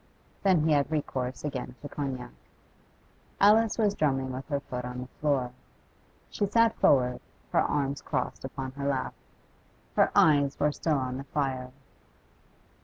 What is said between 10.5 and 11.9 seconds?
were still on the fire.